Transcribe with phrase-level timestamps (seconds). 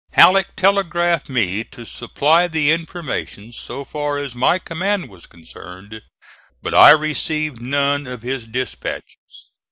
[0.13, 6.01] Halleck telegraphed me to supply the information so far as my command was concerned,
[6.59, 9.51] but I received none of his dispatches.